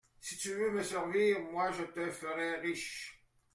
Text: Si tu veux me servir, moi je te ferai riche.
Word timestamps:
Si 0.19 0.35
tu 0.39 0.55
veux 0.55 0.71
me 0.71 0.81
servir, 0.81 1.39
moi 1.51 1.69
je 1.73 1.83
te 1.83 2.09
ferai 2.09 2.55
riche. 2.61 3.23